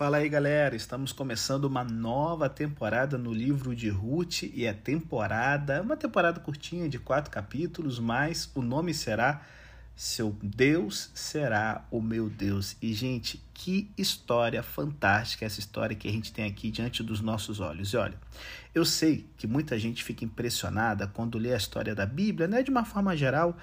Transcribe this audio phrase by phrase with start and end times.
[0.00, 0.74] Fala aí, galera.
[0.74, 6.88] Estamos começando uma nova temporada no livro de Ruth e é temporada, uma temporada curtinha
[6.88, 9.42] de quatro capítulos, mas o nome será
[9.94, 12.78] Seu Deus será o meu Deus.
[12.80, 17.60] E gente, que história fantástica essa história que a gente tem aqui diante dos nossos
[17.60, 17.92] olhos.
[17.92, 18.18] E olha,
[18.74, 22.70] eu sei que muita gente fica impressionada quando lê a história da Bíblia, né, de
[22.70, 23.54] uma forma geral,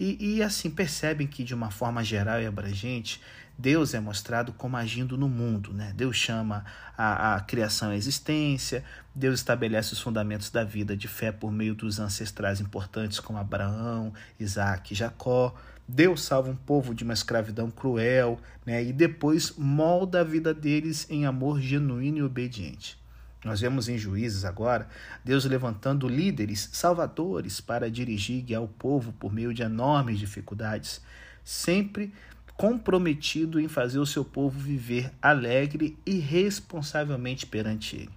[0.00, 3.20] e, e assim percebem que de uma forma geral e abrangente
[3.56, 5.72] Deus é mostrado como agindo no mundo.
[5.72, 5.92] Né?
[5.96, 6.64] Deus chama
[6.96, 11.74] a, a criação à existência, Deus estabelece os fundamentos da vida de fé por meio
[11.74, 15.54] dos ancestrais importantes como Abraão, Isaac e Jacó.
[15.86, 18.82] Deus salva um povo de uma escravidão cruel né?
[18.82, 22.98] e depois molda a vida deles em amor genuíno e obediente.
[23.44, 24.88] Nós vemos em Juízes agora
[25.22, 31.02] Deus levantando líderes, salvadores, para dirigir e guiar o povo por meio de enormes dificuldades,
[31.44, 32.10] sempre
[32.56, 38.10] comprometido em fazer o seu povo viver alegre e responsavelmente perante ele.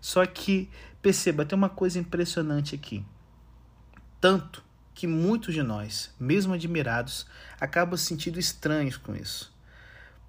[0.00, 0.70] Só que,
[1.02, 3.04] perceba, tem uma coisa impressionante aqui.
[4.20, 4.62] Tanto
[4.94, 7.26] que muitos de nós, mesmo admirados,
[7.60, 9.52] acabam se sentindo estranhos com isso.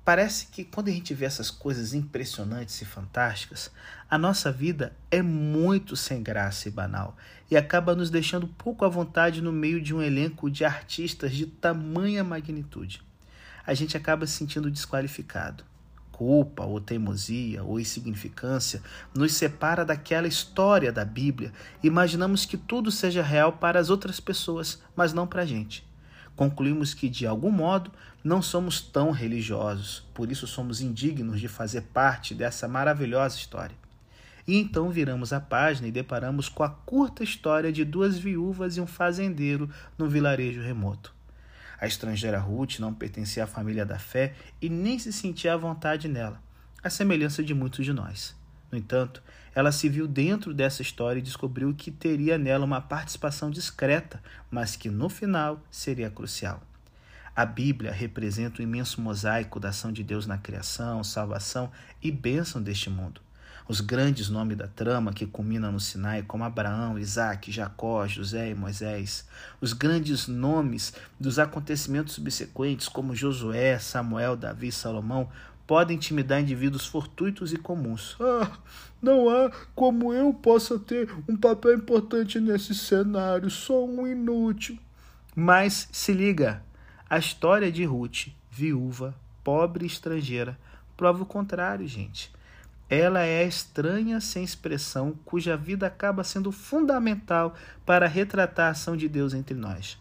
[0.04, 3.72] Parece que quando a gente vê essas coisas impressionantes e fantásticas,
[4.10, 7.16] a nossa vida é muito sem graça e banal
[7.52, 11.46] e acaba nos deixando pouco à vontade no meio de um elenco de artistas de
[11.46, 13.04] tamanha magnitude
[13.66, 15.64] a gente acaba se sentindo desqualificado.
[16.12, 18.82] Culpa, ou teimosia, ou insignificância
[19.14, 21.52] nos separa daquela história da Bíblia.
[21.82, 25.84] Imaginamos que tudo seja real para as outras pessoas, mas não para a gente.
[26.36, 27.92] Concluímos que, de algum modo,
[28.24, 33.76] não somos tão religiosos, por isso somos indignos de fazer parte dessa maravilhosa história.
[34.48, 38.82] E então viramos a página e deparamos com a curta história de duas viúvas e
[38.82, 41.14] um fazendeiro no vilarejo remoto.
[41.82, 46.08] A estrangeira Ruth não pertencia à família da fé e nem se sentia à vontade
[46.08, 46.40] nela,
[46.84, 48.36] à semelhança de muitos de nós.
[48.72, 49.24] No entanto,
[49.56, 54.22] ela se viu dentro dessa história e descobriu que teria nela uma participação discreta,
[54.52, 56.62] mas que no final seria crucial.
[57.36, 62.62] A Bíblia representa o imenso mosaico da ação de Deus na criação, salvação e bênção
[62.62, 63.22] deste mundo.
[63.68, 68.56] Os grandes nomes da trama que culminam no Sinai, como Abraão, Isaac, Jacó, José e
[68.56, 69.26] Moisés.
[69.60, 75.30] Os grandes nomes dos acontecimentos subsequentes, como Josué, Samuel, Davi e Salomão,
[75.66, 78.18] podem intimidar indivíduos fortuitos e comuns.
[78.20, 78.52] Ah,
[79.02, 84.78] não há como eu possa ter um papel importante nesse cenário, sou um inútil.
[85.34, 86.62] Mas se liga,
[87.10, 90.60] a história de Ruth, viúva, pobre e estrangeira,
[90.98, 92.32] prova o contrário, gente.
[92.92, 98.98] Ela é a estranha sem expressão cuja vida acaba sendo fundamental para retratar a ação
[98.98, 99.98] de Deus entre nós.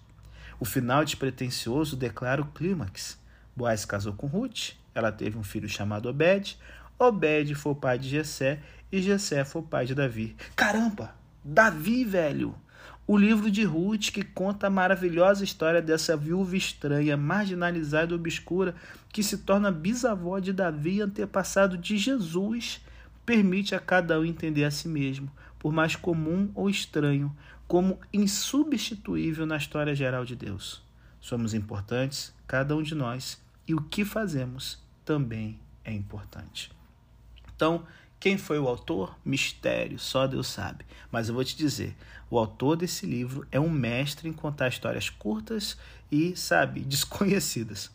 [0.58, 3.16] O final despretensioso declara o clímax.
[3.54, 6.58] Boaz casou com Ruth, ela teve um filho chamado Obed,
[6.98, 8.58] Obed foi o pai de Jessé
[8.90, 10.36] e Jessé foi o pai de Davi.
[10.56, 11.14] Caramba!
[11.44, 12.56] Davi, velho!
[13.06, 18.74] O livro de Ruth, que conta a maravilhosa história dessa viúva estranha, marginalizada e obscura,
[19.12, 22.80] que se torna bisavó de Davi antepassado de Jesus,
[23.26, 27.34] permite a cada um entender a si mesmo, por mais comum ou estranho,
[27.66, 30.82] como insubstituível na história geral de Deus.
[31.20, 36.72] Somos importantes, cada um de nós, e o que fazemos também é importante.
[37.54, 37.84] Então,
[38.20, 39.18] quem foi o autor?
[39.24, 40.84] Mistério, só Deus sabe.
[41.10, 41.96] Mas eu vou te dizer:
[42.28, 45.78] o autor desse livro é um mestre em contar histórias curtas
[46.12, 47.90] e, sabe, desconhecidas.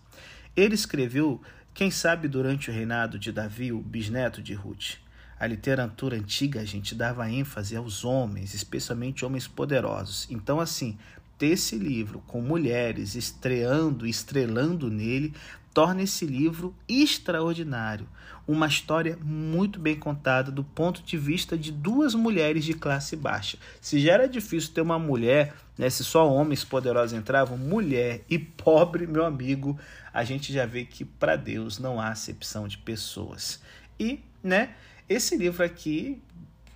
[0.56, 1.40] Ele escreveu,
[1.76, 4.96] quem sabe, durante o reinado de Davi, o bisneto de Ruth.
[5.40, 10.28] A literatura antiga, a gente dava ênfase aos homens, especialmente homens poderosos.
[10.32, 10.98] Então, assim,
[11.38, 15.34] ter esse livro com mulheres estreando, estrelando nele,
[15.76, 18.08] torna esse livro extraordinário.
[18.48, 23.58] Uma história muito bem contada do ponto de vista de duas mulheres de classe baixa.
[23.82, 28.40] Se já era difícil ter uma mulher, né, se só homens poderosos entravam, mulher e
[28.40, 29.78] pobre, meu amigo,
[30.14, 33.60] a gente já vê que para Deus não há acepção de pessoas.
[34.00, 34.76] E, né,
[35.10, 36.22] esse livro aqui,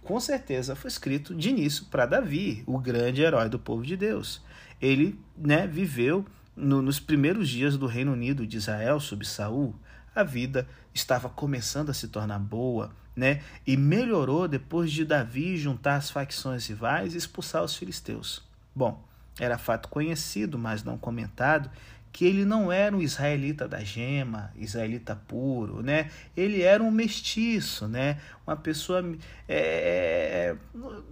[0.04, 4.42] com certeza, foi escrito de início para Davi, o grande herói do povo de Deus.
[4.82, 6.26] Ele, né, viveu
[6.60, 9.76] no, nos primeiros dias do Reino Unido de Israel sob Saul,
[10.14, 13.42] a vida estava começando a se tornar boa, né?
[13.66, 18.44] E melhorou depois de Davi juntar as facções rivais e expulsar os filisteus.
[18.76, 19.04] Bom,
[19.40, 21.70] era fato conhecido, mas não comentado,
[22.12, 26.10] que ele não era um israelita da gema, israelita puro, né?
[26.36, 28.20] Ele era um mestiço, né?
[28.46, 29.06] Uma pessoa,
[29.48, 30.56] é,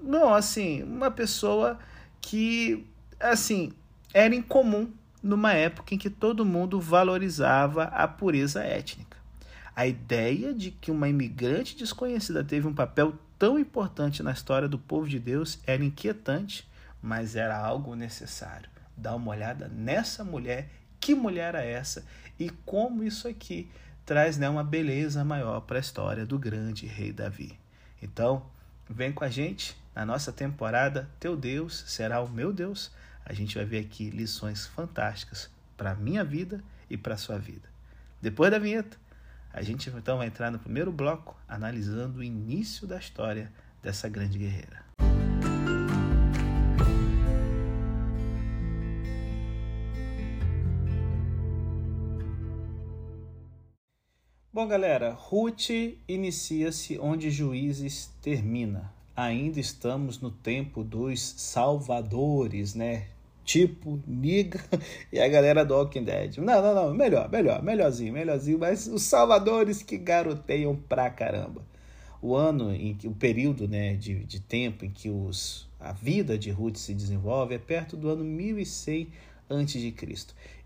[0.04, 1.80] não, assim, uma pessoa
[2.20, 2.86] que,
[3.20, 3.72] assim,
[4.14, 4.92] era incomum
[5.28, 9.18] numa época em que todo mundo valorizava a pureza étnica.
[9.76, 14.80] A ideia de que uma imigrante desconhecida teve um papel tão importante na história do
[14.80, 16.68] povo de Deus era inquietante,
[17.02, 18.70] mas era algo necessário.
[18.96, 20.70] Dá uma olhada nessa mulher,
[21.00, 22.04] que mulher é essa
[22.40, 23.70] e como isso aqui
[24.06, 27.60] traz né, uma beleza maior para a história do grande rei Davi.
[28.02, 28.46] Então,
[28.90, 32.92] vem com a gente na nossa temporada Teu Deus será o meu Deus.
[33.30, 37.38] A gente vai ver aqui lições fantásticas para a minha vida e para a sua
[37.38, 37.68] vida.
[38.22, 38.98] Depois da vinheta,
[39.52, 43.52] a gente então vai entrar no primeiro bloco analisando o início da história
[43.84, 44.82] dessa grande guerreira.
[54.54, 55.70] Bom, galera, Ruth
[56.08, 58.90] inicia-se onde Juízes termina.
[59.14, 63.08] Ainda estamos no tempo dos salvadores, né?
[63.48, 64.62] Tipo, Niga
[65.12, 66.38] e a galera do Walking Dead.
[66.38, 71.66] Não, não, não, melhor, melhor, melhorzinho, melhorzinho, mas os salvadores que garoteiam pra caramba.
[72.22, 76.38] O ano, em que, o período né, de, de tempo em que os, a vida
[76.38, 79.08] de Ruth se desenvolve é perto do ano 1100
[79.50, 79.94] a.C.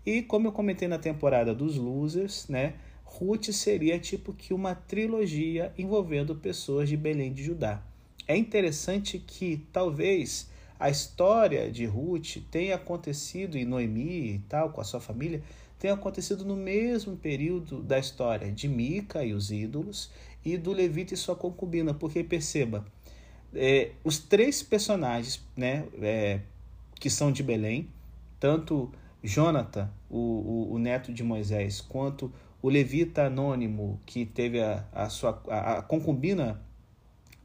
[0.04, 2.74] E como eu comentei na temporada dos Losers, né,
[3.04, 7.80] Ruth seria tipo que uma trilogia envolvendo pessoas de Belém de Judá.
[8.26, 10.50] É interessante que talvez
[10.82, 15.40] a história de Ruth tem acontecido, e Noemi e tal, com a sua família,
[15.78, 20.10] tem acontecido no mesmo período da história de Mica e os ídolos
[20.44, 22.84] e do Levita e sua concubina, porque perceba,
[23.54, 26.40] é, os três personagens né, é,
[26.96, 27.88] que são de Belém,
[28.40, 28.90] tanto
[29.22, 35.08] Jonathan, o, o, o, neto de Moisés, quanto o levita anônimo, que teve a, a
[35.08, 36.60] sua a, a concubina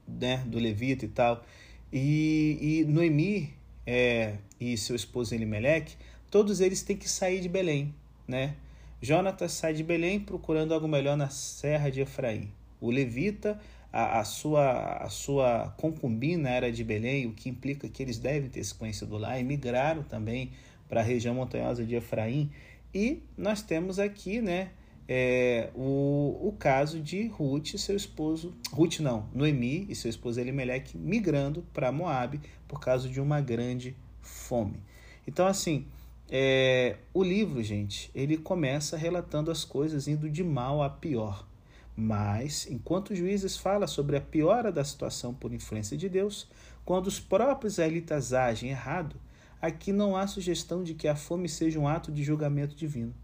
[0.07, 1.43] né, do levita e tal,
[1.91, 3.53] e, e Noemi
[3.85, 5.95] é, e seu esposo Elimelec,
[6.29, 7.93] todos eles têm que sair de Belém,
[8.27, 8.55] né?
[9.01, 12.49] Jonatas sai de Belém procurando algo melhor na serra de Efraim.
[12.81, 13.59] O levita,
[13.93, 18.49] a, a, sua, a sua concubina era de Belém, o que implica que eles devem
[18.49, 20.51] ter se conhecido lá e migraram também
[20.89, 22.49] para a região montanhosa de Efraim.
[22.93, 24.69] E nós temos aqui, né,
[25.07, 30.39] é, o, o caso de Ruth e seu esposo, Ruth não, Noemi e seu esposo
[30.39, 34.81] Elimelec migrando para Moab por causa de uma grande fome.
[35.25, 35.85] Então, assim,
[36.29, 41.47] é, o livro, gente, ele começa relatando as coisas indo de mal a pior.
[41.95, 46.47] Mas, enquanto os juízes fala sobre a piora da situação por influência de Deus,
[46.85, 49.15] quando os próprios israelitas agem errado,
[49.59, 53.15] aqui não há sugestão de que a fome seja um ato de julgamento divino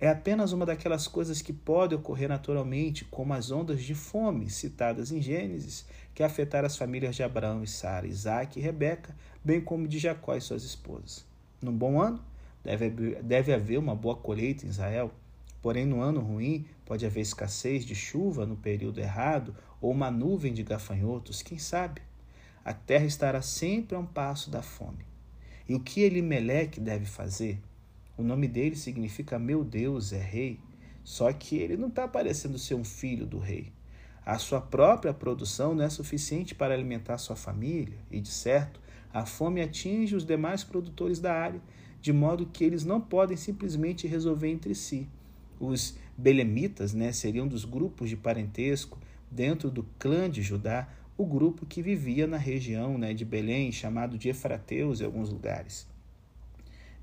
[0.00, 5.12] é apenas uma daquelas coisas que pode ocorrer naturalmente, como as ondas de fome citadas
[5.12, 9.88] em Gênesis, que afetaram as famílias de Abraão e Sara, Isaac e Rebeca, bem como
[9.88, 11.24] de Jacó e suas esposas.
[11.62, 12.20] Num bom ano,
[12.62, 12.90] deve,
[13.22, 15.12] deve haver uma boa colheita em Israel,
[15.62, 20.52] porém no ano ruim pode haver escassez de chuva no período errado ou uma nuvem
[20.52, 22.02] de gafanhotos, quem sabe?
[22.64, 25.04] A terra estará sempre a um passo da fome.
[25.68, 27.58] E o que Elimeleque deve fazer?
[28.16, 30.60] O nome dele significa meu Deus é rei,
[31.02, 33.72] só que ele não está parecendo ser um filho do rei.
[34.24, 38.80] A sua própria produção não é suficiente para alimentar sua família, e de certo,
[39.12, 41.60] a fome atinge os demais produtores da área,
[42.00, 45.08] de modo que eles não podem simplesmente resolver entre si.
[45.58, 48.98] Os belemitas né, seriam dos grupos de parentesco
[49.30, 54.16] dentro do clã de Judá, o grupo que vivia na região né, de Belém, chamado
[54.16, 55.92] de Efrateus em alguns lugares.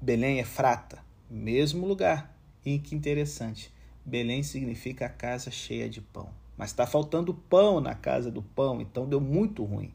[0.04, 0.98] Belém é Frata,
[1.30, 2.36] mesmo lugar.
[2.66, 3.72] E que interessante,
[4.04, 6.30] Belém significa a casa cheia de pão.
[6.58, 9.94] Mas está faltando pão na casa do pão, então deu muito ruim.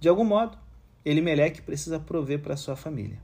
[0.00, 0.58] De algum modo,
[1.04, 3.20] Elimeleque precisa prover para sua família.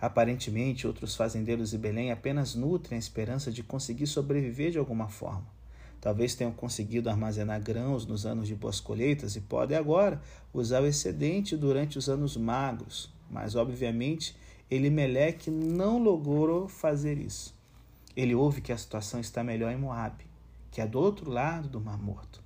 [0.00, 5.46] Aparentemente, outros fazendeiros de Belém apenas nutrem a esperança de conseguir sobreviver de alguma forma.
[6.00, 10.18] Talvez tenham conseguido armazenar grãos nos anos de boas colheitas e podem agora
[10.54, 14.34] usar o excedente durante os anos magros, mas obviamente
[14.68, 17.54] Elimeleque não logrou fazer isso.
[18.16, 20.24] Ele ouve que a situação está melhor em Moabe,
[20.72, 22.42] que é do outro lado do Mar Morto.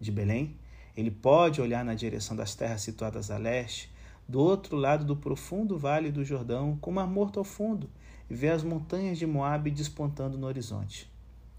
[0.00, 0.56] De Belém,
[0.96, 3.88] ele pode olhar na direção das terras situadas a leste,
[4.28, 7.88] do outro lado do profundo vale do Jordão, com o Mar Morto ao fundo,
[8.28, 11.08] e ver as montanhas de Moabe despontando no horizonte.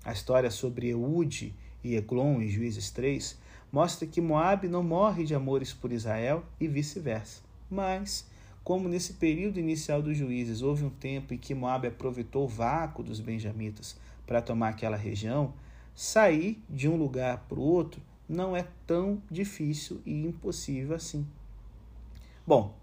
[0.04, 3.38] A história sobre Eude e Eglon em Juízes 3
[3.72, 8.30] mostra que Moabe não morre de amores por Israel e vice-versa, mas
[8.72, 13.04] como nesse período inicial dos juízes houve um tempo em que Moab aproveitou o vácuo
[13.04, 15.54] dos benjamitas para tomar aquela região,
[15.94, 21.28] sair de um lugar para o outro não é tão difícil e impossível assim.
[22.48, 22.74] Bom,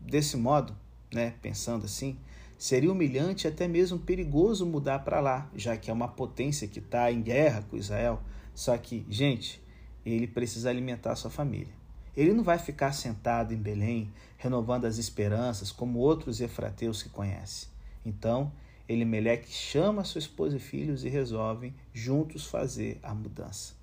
[0.00, 0.74] desse modo,
[1.12, 2.16] né, pensando assim,
[2.56, 6.78] Seria humilhante e até mesmo perigoso mudar para lá, já que é uma potência que
[6.78, 8.22] está em guerra com Israel.
[8.54, 9.60] Só que, gente,
[10.06, 11.83] ele precisa alimentar sua família.
[12.16, 17.68] Ele não vai ficar sentado em Belém, renovando as esperanças, como outros efrateus que conhece.
[18.06, 18.52] Então,
[18.88, 23.74] Elimeleque chama sua esposa e filhos e resolvem juntos fazer a mudança.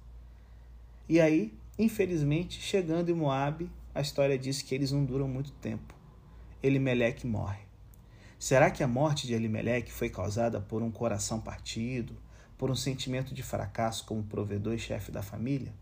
[1.10, 5.94] E aí, infelizmente, chegando em Moabe, a história diz que eles não duram muito tempo.
[6.62, 7.60] Elimeleque morre.
[8.38, 12.16] Será que a morte de Elimeleque foi causada por um coração partido,
[12.58, 15.74] por um sentimento de fracasso como provedor e chefe da família?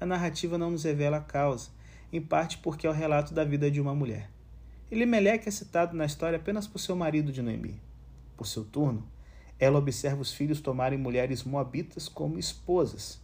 [0.00, 1.68] A narrativa não nos revela a causa,
[2.10, 4.30] em parte porque é o relato da vida de uma mulher.
[4.90, 7.80] Elimeleque é citado na história apenas por seu marido de Noemi.
[8.36, 9.06] Por seu turno,
[9.58, 13.20] ela observa os filhos tomarem mulheres moabitas como esposas.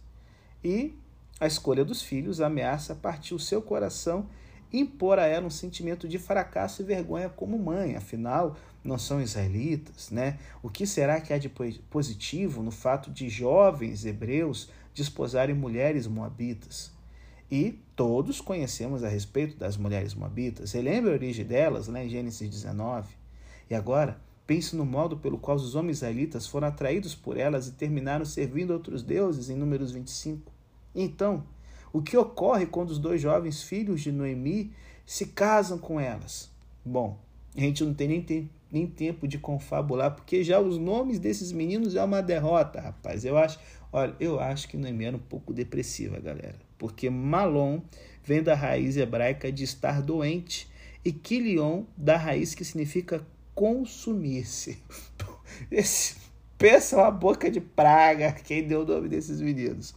[0.63, 0.93] E
[1.39, 4.29] a escolha dos filhos ameaça partir o seu coração
[4.71, 7.95] e impor a ela um sentimento de fracasso e vergonha como mãe.
[7.95, 10.37] Afinal, não são israelitas, né?
[10.61, 11.49] O que será que há de
[11.89, 16.91] positivo no fato de jovens hebreus desposarem mulheres moabitas?
[17.49, 20.73] E todos conhecemos a respeito das mulheres moabitas.
[20.73, 23.15] Relembra a origem delas lá em Gênesis 19.
[23.69, 27.71] E agora, pense no modo pelo qual os homens israelitas foram atraídos por elas e
[27.71, 30.51] terminaram servindo outros deuses em Números 25.
[30.93, 31.43] Então,
[31.93, 34.73] o que ocorre quando os dois jovens filhos de Noemi
[35.05, 36.49] se casam com elas?
[36.83, 37.17] Bom,
[37.55, 41.51] a gente não tem nem, tem, nem tempo de confabular, porque já os nomes desses
[41.51, 43.25] meninos é uma derrota, rapaz.
[43.25, 43.59] Eu acho,
[43.91, 46.55] olha, eu acho que Noemi era um pouco depressiva, galera.
[46.77, 47.81] Porque Malom
[48.23, 50.69] vem da raiz hebraica de estar doente
[51.03, 53.25] e Quilion da raiz que significa
[53.55, 54.77] consumir-se.
[55.71, 56.17] Esse
[56.57, 59.95] pensa uma boca de praga quem deu o nome desses meninos.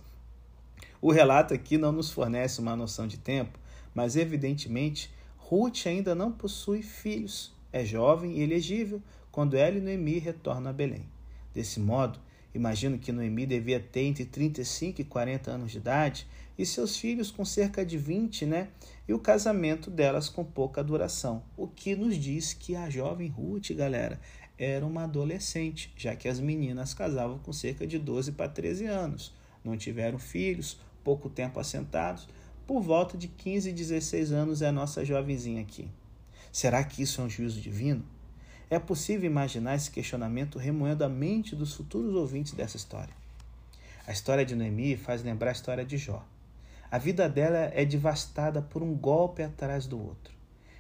[1.03, 3.59] O relato aqui não nos fornece uma noção de tempo,
[3.95, 10.19] mas evidentemente Ruth ainda não possui filhos, é jovem e elegível quando ela e Noemi
[10.19, 11.05] retornam a Belém.
[11.53, 12.21] Desse modo,
[12.55, 16.27] imagino que Noemi devia ter entre 35 e 40 anos de idade
[16.59, 18.69] e seus filhos com cerca de 20, né?
[19.09, 21.43] E o casamento delas com pouca duração.
[21.57, 24.21] O que nos diz que a jovem Ruth, galera,
[24.59, 29.35] era uma adolescente, já que as meninas casavam com cerca de 12 para 13 anos.
[29.65, 32.29] Não tiveram filhos, pouco tempo assentados,
[32.67, 35.89] por volta de 15, 16 anos é a nossa jovenzinha aqui.
[36.53, 38.05] Será que isso é um juízo divino?
[38.71, 43.13] É possível imaginar esse questionamento remoendo a mente dos futuros ouvintes dessa história.
[44.07, 46.25] A história de Noemi faz lembrar a história de Jó.
[46.89, 50.33] A vida dela é devastada por um golpe atrás do outro.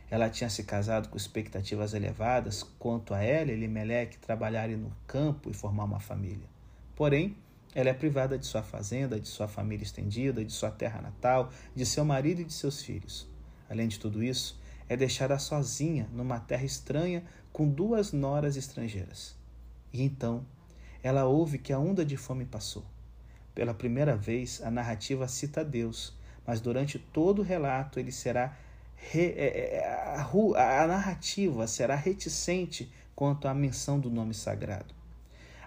[0.08, 5.50] Ela tinha se casado com expectativas elevadas quanto a ela e Elimelec trabalharem no campo
[5.50, 6.46] e formar uma família.
[6.94, 7.36] Porém,
[7.74, 11.84] ela é privada de sua fazenda, de sua família estendida, de sua terra natal, de
[11.84, 13.28] seu marido e de seus filhos.
[13.68, 14.59] Além de tudo isso,
[14.90, 19.36] é deixada sozinha numa terra estranha com duas noras estrangeiras.
[19.92, 20.44] E então,
[21.00, 22.84] ela ouve que a onda de fome passou.
[23.54, 26.12] Pela primeira vez, a narrativa cita Deus,
[26.44, 28.56] mas durante todo o relato ele será
[28.96, 34.92] re, é, é, a, a narrativa será reticente quanto à menção do nome sagrado.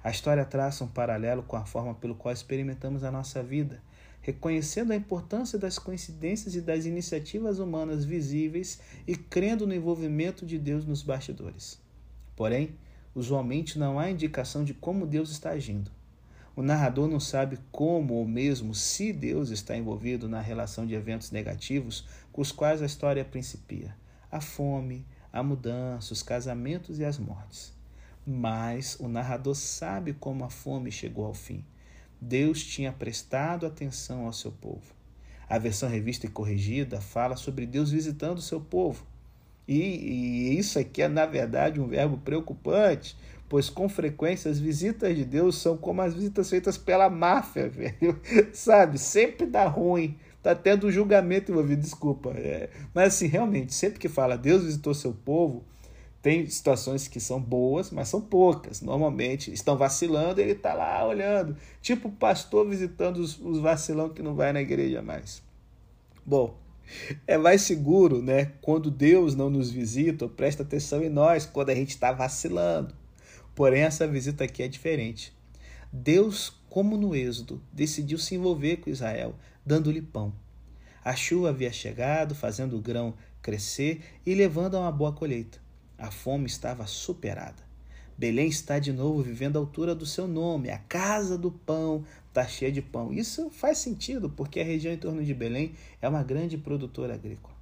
[0.03, 3.81] A história traça um paralelo com a forma pelo qual experimentamos a nossa vida,
[4.23, 10.57] reconhecendo a importância das coincidências e das iniciativas humanas visíveis e crendo no envolvimento de
[10.57, 11.79] Deus nos bastidores.
[12.35, 12.75] Porém,
[13.13, 15.91] usualmente não há indicação de como Deus está agindo.
[16.55, 21.29] O narrador não sabe como ou mesmo se Deus está envolvido na relação de eventos
[21.29, 23.95] negativos com os quais a história principia:
[24.31, 27.73] a fome, a mudança, os casamentos e as mortes
[28.25, 31.63] mas o narrador sabe como a fome chegou ao fim.
[32.23, 34.93] Deus tinha prestado atenção ao seu povo.
[35.49, 39.05] A versão revista e corrigida fala sobre Deus visitando o seu povo.
[39.67, 43.17] E, e, isso aqui é, na verdade, um verbo preocupante,
[43.49, 48.19] pois com frequência as visitas de Deus são como as visitas feitas pela máfia, velho.
[48.53, 48.97] Sabe?
[48.97, 50.17] Sempre dá ruim.
[50.41, 52.31] Tá tendo um julgamento envolvido, desculpa.
[52.31, 52.69] É.
[52.93, 55.63] Mas assim, realmente, sempre que fala Deus visitou seu povo,
[56.23, 58.79] tem situações que são boas, mas são poucas.
[58.79, 61.57] Normalmente estão vacilando e ele está lá olhando.
[61.81, 65.43] Tipo o pastor visitando os, os vacilão que não vai na igreja mais.
[66.25, 66.57] Bom,
[67.27, 68.53] é mais seguro, né?
[68.61, 72.95] Quando Deus não nos visita presta atenção em nós, quando a gente está vacilando.
[73.53, 75.35] Porém, essa visita aqui é diferente.
[75.91, 80.33] Deus, como no Êxodo, decidiu se envolver com Israel, dando-lhe pão.
[81.03, 85.62] A chuva havia chegado, fazendo o grão crescer e levando a uma boa colheita.
[86.03, 87.63] A fome estava superada.
[88.17, 90.69] Belém está de novo vivendo à altura do seu nome.
[90.69, 93.13] A casa do pão está cheia de pão.
[93.13, 97.55] Isso faz sentido, porque a região em torno de Belém é uma grande produtora agrícola.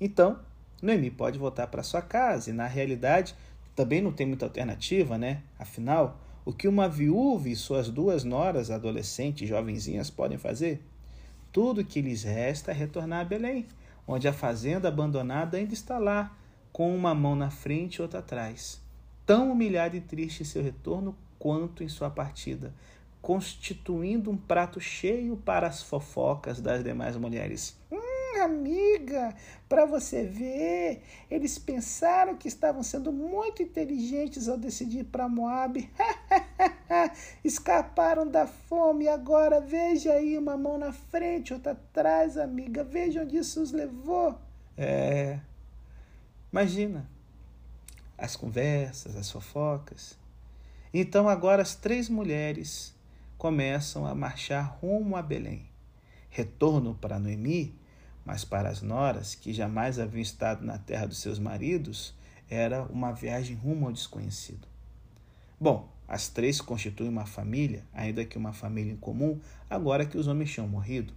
[0.00, 0.40] Então,
[0.82, 3.36] Noemi pode voltar para sua casa e, na realidade,
[3.74, 5.42] Também não tem muita alternativa, né?
[5.58, 10.80] Afinal, o que uma viúva e suas duas noras adolescentes jovenzinhas podem fazer?
[11.52, 13.66] Tudo que lhes resta é retornar a Belém,
[14.06, 16.36] onde a fazenda abandonada ainda está lá,
[16.74, 18.80] com uma mão na frente e outra atrás.
[19.24, 22.74] Tão humilhado e triste em seu retorno quanto em sua partida,
[23.22, 27.76] constituindo um prato cheio para as fofocas das demais mulheres.
[27.92, 29.32] Hum, amiga,
[29.68, 35.88] para você ver, eles pensaram que estavam sendo muito inteligentes ao decidir para Moab.
[37.44, 42.82] Escaparam da fome agora veja aí uma mão na frente, outra atrás, amiga.
[42.82, 44.36] Veja onde isso os levou.
[44.76, 45.38] É.
[46.54, 47.04] Imagina
[48.16, 50.16] as conversas, as fofocas.
[50.92, 52.94] Então agora as três mulheres
[53.36, 55.68] começam a marchar rumo a Belém.
[56.30, 57.74] Retorno para Noemi,
[58.24, 62.14] mas para as noras, que jamais haviam estado na terra dos seus maridos,
[62.48, 64.68] era uma viagem rumo ao desconhecido.
[65.58, 70.28] Bom, as três constituem uma família, ainda que uma família em comum, agora que os
[70.28, 71.14] homens tinham morrido.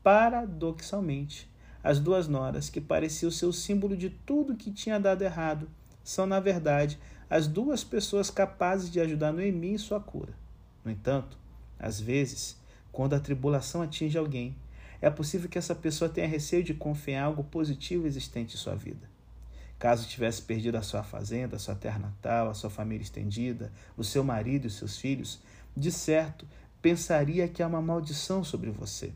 [0.00, 1.52] Paradoxalmente,
[1.84, 5.68] as duas noras, que pareciam ser o símbolo de tudo que tinha dado errado,
[6.02, 6.98] são, na verdade,
[7.28, 10.32] as duas pessoas capazes de ajudar Noemi em sua cura.
[10.82, 11.38] No entanto,
[11.78, 12.56] às vezes,
[12.90, 14.56] quando a tribulação atinge alguém,
[14.98, 18.74] é possível que essa pessoa tenha receio de confiar em algo positivo existente em sua
[18.74, 19.06] vida.
[19.78, 24.02] Caso tivesse perdido a sua fazenda, a sua terra natal, a sua família estendida, o
[24.02, 25.40] seu marido e os seus filhos,
[25.76, 26.46] de certo
[26.80, 29.12] pensaria que há uma maldição sobre você.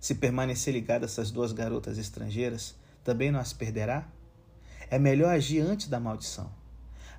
[0.00, 4.06] Se permanecer ligado a essas duas garotas estrangeiras, também não as perderá?
[4.90, 6.50] É melhor agir antes da maldição.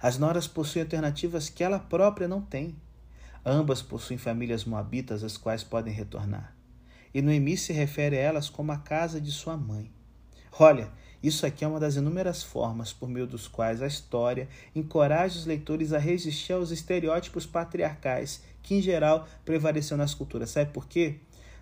[0.02, 2.76] As noras possuem alternativas que ela própria não tem.
[3.46, 6.56] Ambas possuem famílias moabitas às quais podem retornar.
[7.14, 9.92] E Noemi se refere a elas como a casa de sua mãe.
[10.58, 10.90] Olha,
[11.22, 15.46] isso aqui é uma das inúmeras formas por meio dos quais a história encoraja os
[15.46, 20.50] leitores a resistir aos estereótipos patriarcais que, em geral, prevaleceu nas culturas.
[20.50, 21.20] Sabe por quê?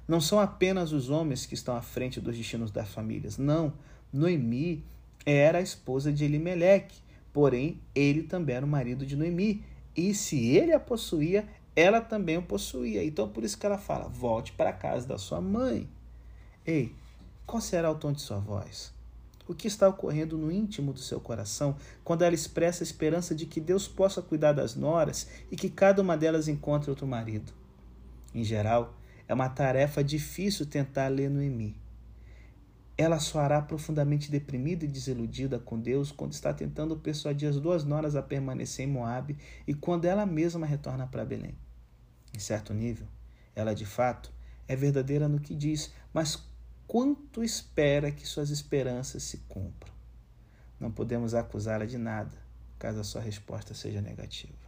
[0.07, 3.37] Não são apenas os homens que estão à frente dos destinos das famílias.
[3.37, 3.73] Não.
[4.11, 4.85] Noemi
[5.25, 7.01] era a esposa de Elimeleque,
[7.33, 9.63] porém ele também era o marido de Noemi.
[9.95, 13.03] E se ele a possuía, ela também o possuía.
[13.03, 15.89] Então por isso que ela fala: volte para a casa da sua mãe.
[16.65, 16.95] Ei,
[17.45, 18.93] qual será o tom de sua voz?
[19.47, 23.45] O que está ocorrendo no íntimo do seu coração quando ela expressa a esperança de
[23.45, 27.53] que Deus possa cuidar das noras e que cada uma delas encontre outro marido?
[28.35, 28.93] Em geral,
[29.27, 31.75] é uma tarefa difícil tentar ler Noemi.
[32.97, 38.15] Ela soará profundamente deprimida e desiludida com Deus quando está tentando persuadir as duas noras
[38.15, 39.37] a permanecer em Moabe
[39.67, 41.55] e quando ela mesma retorna para Belém.
[42.35, 43.07] Em certo nível,
[43.55, 44.31] ela de fato
[44.67, 46.43] é verdadeira no que diz, mas
[46.87, 49.93] quanto espera que suas esperanças se cumpram?
[50.79, 52.35] Não podemos acusá-la de nada,
[52.79, 54.66] caso a sua resposta seja negativa.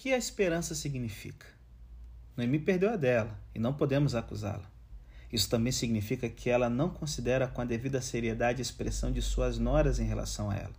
[0.00, 1.46] Que a esperança significa?
[2.34, 4.64] Noemi perdeu a dela e não podemos acusá-la.
[5.30, 9.58] Isso também significa que ela não considera com a devida seriedade a expressão de suas
[9.58, 10.72] noras em relação a ela.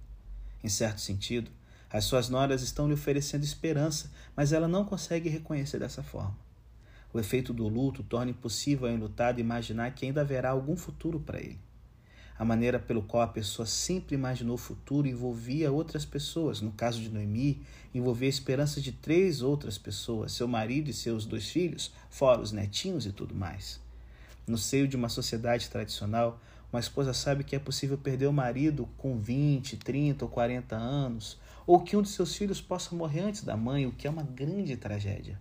[0.64, 1.52] Em certo sentido,
[1.88, 6.36] as suas noras estão lhe oferecendo esperança, mas ela não consegue reconhecer dessa forma.
[7.14, 11.40] O efeito do luto torna impossível ao enlutado imaginar que ainda haverá algum futuro para
[11.40, 11.60] ele.
[12.42, 16.60] A maneira pelo qual a pessoa sempre imaginou o futuro envolvia outras pessoas.
[16.60, 17.62] No caso de Noemi,
[17.94, 22.52] envolvia a esperança de três outras pessoas, seu marido e seus dois filhos, fora os
[22.52, 23.80] netinhos e tudo mais.
[24.48, 26.42] No seio de uma sociedade tradicional,
[26.74, 31.38] uma esposa sabe que é possível perder o marido com 20, 30 ou 40 anos,
[31.68, 34.24] ou que um de seus filhos possa morrer antes da mãe, o que é uma
[34.24, 35.38] grande tragédia.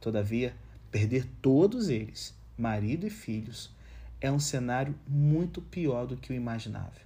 [0.00, 0.54] Todavia,
[0.88, 3.76] perder todos eles, marido e filhos,
[4.20, 7.02] é um cenário muito pior do que o imaginável.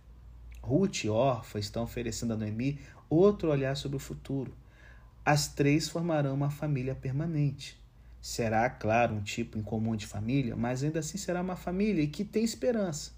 [0.63, 2.79] Ruth e Orfa estão oferecendo a Noemi
[3.11, 4.55] outro olhar sobre o futuro.
[5.25, 7.79] As três formarão uma família permanente.
[8.21, 12.45] Será, claro, um tipo incomum de família, mas ainda assim será uma família que tem
[12.45, 13.11] esperança.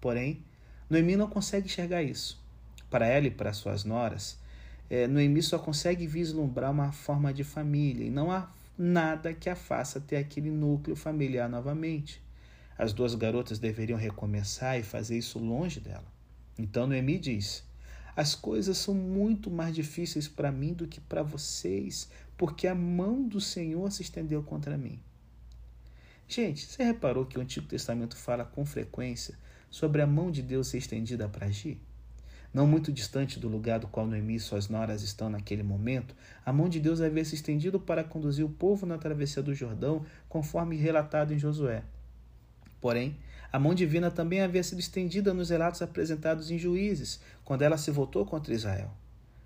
[0.00, 0.42] Porém,
[0.88, 2.42] Noemi não consegue enxergar isso.
[2.90, 4.38] Para ela e para suas noras,
[4.88, 9.56] é, Noemi só consegue vislumbrar uma forma de família e não há nada que a
[9.56, 12.22] faça ter aquele núcleo familiar novamente.
[12.78, 16.06] As duas garotas deveriam recomeçar e fazer isso longe dela.
[16.56, 17.64] Então Noemi diz:
[18.14, 23.26] As coisas são muito mais difíceis para mim do que para vocês, porque a mão
[23.26, 25.00] do Senhor se estendeu contra mim.
[26.28, 29.36] Gente, você reparou que o Antigo Testamento fala com frequência
[29.68, 31.80] sobre a mão de Deus ser estendida para agir?
[32.54, 36.14] Não muito distante do lugar do qual Noemi e suas noras estão naquele momento,
[36.46, 40.04] a mão de Deus havia se estendido para conduzir o povo na travessia do Jordão,
[40.28, 41.82] conforme relatado em Josué.
[42.80, 43.16] Porém,
[43.50, 47.90] a mão divina também havia sido estendida nos relatos apresentados em Juízes, quando ela se
[47.90, 48.92] voltou contra Israel.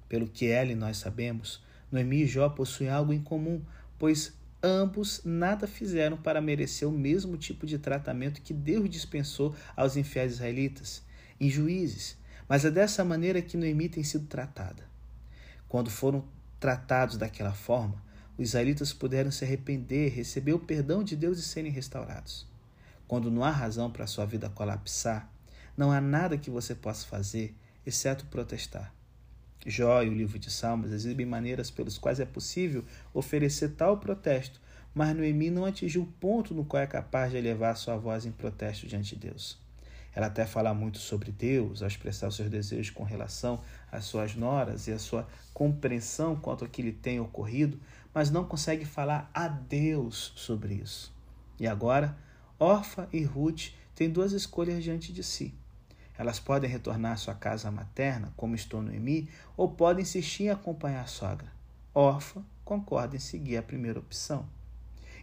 [0.08, 3.62] Pelo que ela e nós sabemos, Noemi e Jó possuem algo em comum,
[3.98, 9.96] pois ambos nada fizeram para merecer o mesmo tipo de tratamento que Deus dispensou aos
[9.96, 11.02] infiéis israelitas,
[11.40, 12.16] em Juízes.
[12.48, 14.84] Mas é dessa maneira que Noemi tem sido tratada.
[15.68, 16.24] Quando foram
[16.58, 18.02] tratados daquela forma,
[18.36, 22.46] os israelitas puderam se arrepender, receber o perdão de Deus e serem restaurados.
[23.12, 25.30] Quando não há razão para a sua vida colapsar,
[25.76, 28.90] não há nada que você possa fazer exceto protestar.
[29.66, 34.58] Jó e o livro de Salmos exibem maneiras pelas quais é possível oferecer tal protesto,
[34.94, 38.32] mas Noemi não atingiu o ponto no qual é capaz de elevar sua voz em
[38.32, 39.58] protesto diante de Deus.
[40.14, 43.60] Ela até fala muito sobre Deus ao expressar os seus desejos com relação
[43.92, 47.78] às suas noras e a sua compreensão quanto ao que lhe tem ocorrido,
[48.14, 51.12] mas não consegue falar a Deus sobre isso.
[51.60, 52.16] E agora,
[52.62, 55.52] Orfa e Ruth têm duas escolhas diante de si.
[56.16, 61.02] Elas podem retornar à sua casa materna, como estou Noemi, ou podem insistir em acompanhar
[61.02, 61.52] a sogra.
[61.92, 64.46] Orfa concorda em seguir a primeira opção.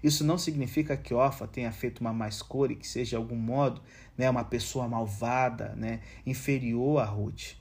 [0.04, 3.38] Isso não significa que Orfa tenha feito uma má escolha e que seja de algum
[3.38, 3.82] modo
[4.18, 7.54] né, uma pessoa malvada, né, inferior a Ruth.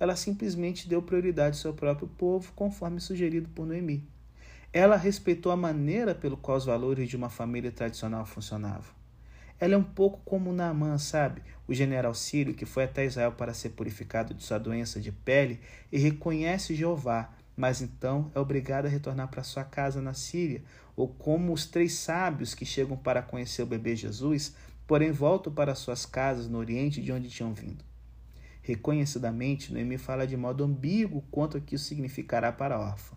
[0.00, 4.02] Ela simplesmente deu prioridade ao seu próprio povo, conforme sugerido por Noemi.
[4.72, 8.96] Ela respeitou a maneira pelo qual os valores de uma família tradicional funcionavam.
[9.58, 11.42] Ela é um pouco como Naamã, sabe?
[11.66, 15.60] O general sírio que foi até Israel para ser purificado de sua doença de pele
[15.90, 20.62] e reconhece Jeová, mas então é obrigado a retornar para sua casa na Síria,
[20.94, 24.54] ou como os três sábios que chegam para conhecer o bebê Jesus,
[24.86, 27.84] porém voltam para suas casas no Oriente de onde tinham vindo.
[28.62, 33.16] Reconhecidamente, Noemi fala de modo ambíguo quanto ao que isso significará para a órfã.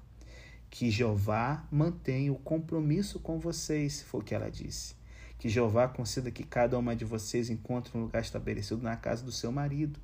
[0.69, 4.98] Que Jeová mantenha o compromisso com vocês, foi o que ela disse.
[5.39, 9.31] Que Jeová conceda que cada uma de vocês encontre um lugar estabelecido na casa do
[9.31, 9.99] seu marido.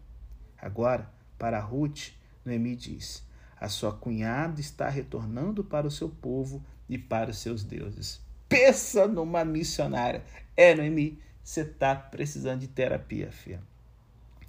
[0.57, 2.13] Agora, para Ruth,
[2.45, 3.21] Noemi diz:
[3.59, 8.21] A sua cunhada está retornando para o seu povo e para os seus deuses.
[8.47, 10.23] Pensa numa missionária.
[10.55, 13.61] É, Noemi, você está precisando de terapia, filha.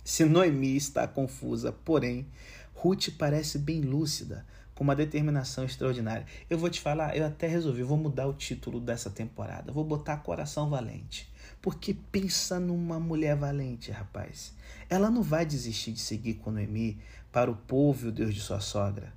[0.04, 2.28] Se Noemi está confusa, porém,
[2.74, 4.46] Ruth parece bem lúcida,
[4.76, 6.26] com uma determinação extraordinária.
[6.50, 9.72] Eu vou te falar, eu até resolvi, vou mudar o título dessa temporada.
[9.72, 11.32] Vou botar Coração Valente.
[11.62, 14.52] Porque pensa numa mulher valente, rapaz.
[14.88, 16.98] Ela não vai desistir de seguir com Noemi
[17.32, 19.12] para o povo e o Deus de sua sogra.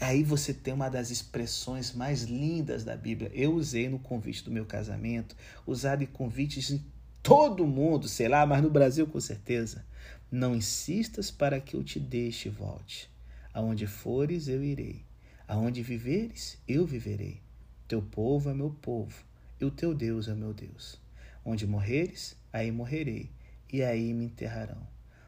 [0.00, 3.30] Aí você tem uma das expressões mais lindas da Bíblia.
[3.34, 6.82] Eu usei no convite do meu casamento, usado em convites em
[7.22, 9.84] todo mundo, sei lá, mas no Brasil com certeza.
[10.30, 13.17] Não insistas para que eu te deixe e volte.
[13.58, 15.04] Aonde fores, eu irei.
[15.48, 17.42] Aonde viveres, eu viverei.
[17.88, 19.24] Teu povo é meu povo,
[19.60, 21.00] e o teu Deus é meu Deus.
[21.44, 23.32] Onde morreres, aí morrerei,
[23.72, 24.86] e aí me enterrarão.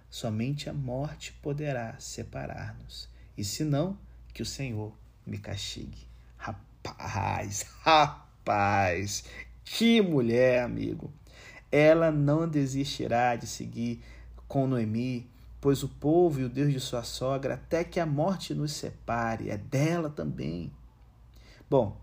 [0.09, 3.99] Somente a morte poderá separar-nos, e se não,
[4.33, 6.07] que o Senhor me castigue.
[6.37, 9.25] Rapaz, rapaz,
[9.65, 11.13] que mulher, amigo.
[11.73, 14.05] Ela não desistirá de seguir
[14.47, 15.29] com Noemi,
[15.61, 19.51] pois o povo e o Deus de sua sogra, até que a morte nos separe,
[19.51, 20.73] é dela também.
[21.69, 22.01] Bom,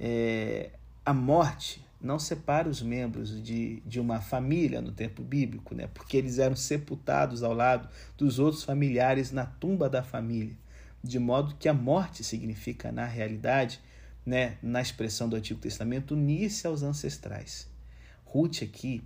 [0.00, 0.70] é,
[1.04, 5.88] a morte não separa os membros de, de uma família no tempo bíblico, né?
[5.92, 10.56] porque eles eram sepultados ao lado dos outros familiares na tumba da família,
[11.02, 13.80] de modo que a morte significa, na realidade,
[14.24, 17.68] né, na expressão do Antigo Testamento, unir-se aos ancestrais.
[18.24, 19.04] Ruth aqui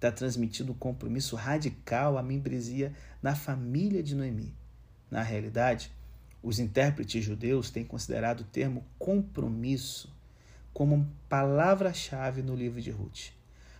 [0.00, 2.90] está transmitindo um compromisso radical à membresia
[3.22, 4.54] na família de Noemi.
[5.10, 5.92] Na realidade,
[6.42, 10.10] os intérpretes judeus têm considerado o termo compromisso
[10.72, 13.32] como palavra-chave no livro de Ruth.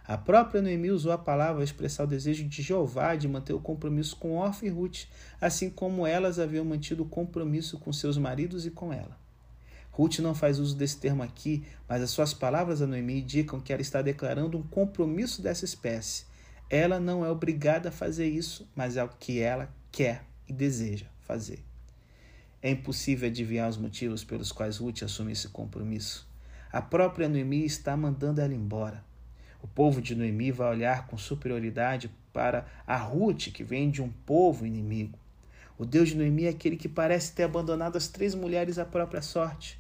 [0.07, 3.61] A própria Noemi usou a palavra para expressar o desejo de Jeová de manter o
[3.61, 5.07] compromisso com Orfa e Ruth,
[5.41, 9.17] assim como elas haviam mantido o compromisso com seus maridos e com ela.
[10.01, 13.71] Ruth não faz uso desse termo aqui, mas as suas palavras a Noemi indicam que
[13.71, 16.25] ela está declarando um compromisso dessa espécie.
[16.71, 21.05] Ela não é obrigada a fazer isso, mas é o que ela quer e deseja
[21.21, 21.63] fazer.
[22.63, 26.27] É impossível adivinhar os motivos pelos quais Ruth assume esse compromisso.
[26.73, 29.05] A própria Noemi está mandando ela embora.
[29.63, 34.09] O povo de Noemi vai olhar com superioridade para a Ruth, que vem de um
[34.09, 35.19] povo inimigo.
[35.77, 39.21] O Deus de Noemi é aquele que parece ter abandonado as três mulheres à própria
[39.21, 39.79] sorte.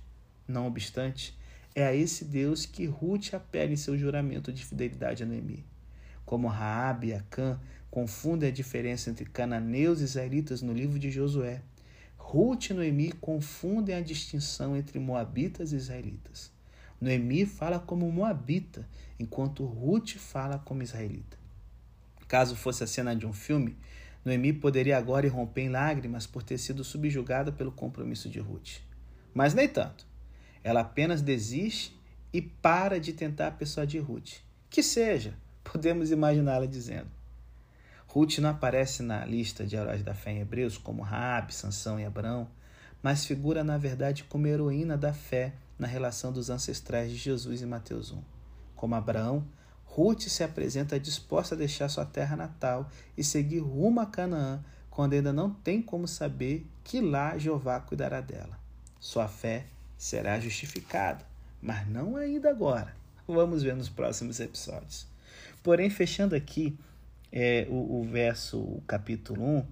[0.51, 1.39] Não obstante,
[1.77, 5.65] é a esse Deus que Ruth apela em seu juramento de fidelidade a Noemi.
[6.27, 7.59] como Raabe e Acã
[7.91, 11.63] confundem a diferença entre cananeus e israelitas no livro de Josué.
[12.17, 16.53] Ruth e Noemi confundem a distinção entre moabitas e israelitas.
[17.01, 21.37] Noemi fala como moabita, enquanto Ruth fala como israelita.
[22.27, 23.77] Caso fosse a cena de um filme,
[24.25, 28.81] Noemi poderia agora irromper em lágrimas por ter sido subjugada pelo compromisso de Ruth.
[29.33, 30.10] Mas nem tanto.
[30.63, 31.99] Ela apenas desiste
[32.33, 34.39] e para de tentar persuadir Ruth.
[34.69, 37.11] Que seja, podemos imaginá-la dizendo.
[38.07, 42.05] Ruth não aparece na lista de heróis da fé em Hebreus como Raabe, Sansão e
[42.05, 42.49] Abraão,
[43.03, 47.67] mas figura na verdade como heroína da fé na relação dos ancestrais de Jesus em
[47.67, 48.21] Mateus 1.
[48.75, 49.47] Como Abraão,
[49.85, 55.15] Ruth se apresenta disposta a deixar sua terra natal e seguir rumo a Canaã, quando
[55.15, 58.59] ainda não tem como saber que lá Jeová cuidará dela.
[58.99, 59.67] Sua fé
[60.01, 61.23] será justificada,
[61.61, 62.97] mas não ainda agora.
[63.29, 65.07] Vamos ver nos próximos episódios.
[65.63, 66.75] Porém, fechando aqui
[67.31, 69.67] é, o, o verso, o capítulo 1,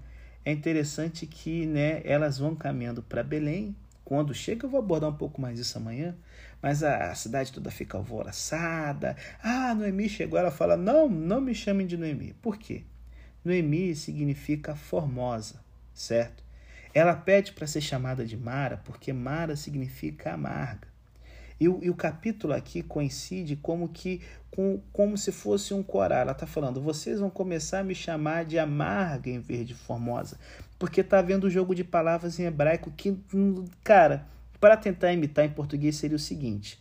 [0.45, 3.75] é interessante que né, elas vão caminhando para Belém.
[4.05, 6.14] Quando chega, eu vou abordar um pouco mais isso amanhã,
[6.61, 9.17] mas a, cidade toda fica alvoroçada.
[9.43, 12.35] Ah, Noemi chegou, ela fala: Não, não me chamem de Noemi.
[12.43, 12.85] Por quê?
[13.43, 15.57] Noemi significa formosa,
[15.95, 16.48] certo?
[16.94, 20.88] Ela pede para ser chamada de Mara porque Mara significa amarga.
[21.61, 24.20] E o, e o capítulo aqui coincide como que
[24.51, 26.20] com, como se fosse um coral.
[26.20, 30.38] Ela está falando: vocês vão começar a me chamar de amarga em vez de formosa,
[30.79, 33.18] porque está vendo o jogo de palavras em hebraico que,
[33.83, 34.27] cara,
[34.61, 36.81] para tentar imitar em português seria o seguinte: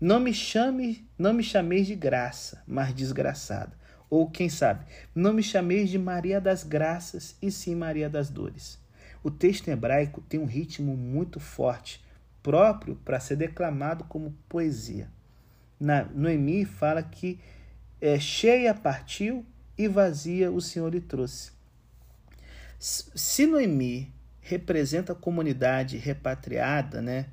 [0.00, 3.78] não me chame, não me chameis de graça, mas desgraçada.
[4.08, 8.80] Ou quem sabe, não me chameis de Maria das Graças, e sim Maria das Dores.
[9.22, 12.02] O texto hebraico tem um ritmo muito forte,
[12.42, 15.10] próprio para ser declamado como poesia.
[15.78, 17.38] Na, Noemi fala que
[18.00, 19.44] é, cheia partiu
[19.76, 21.52] e vazia o Senhor lhe trouxe.
[22.78, 27.26] Se Noemi representa a comunidade repatriada, né?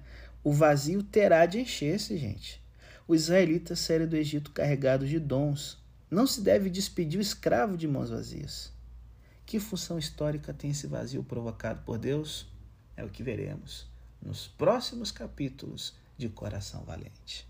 [0.44, 2.62] O vazio terá de encher-se, gente.
[3.08, 5.82] Os israelitas saíram do Egito carregados de dons.
[6.12, 8.74] Não se deve despedir o escravo de mãos vazias.
[9.48, 12.46] Que função histórica tem esse vazio provocado por Deus?
[12.98, 13.88] É o que veremos
[14.22, 17.48] nos próximos capítulos de Coração Valente.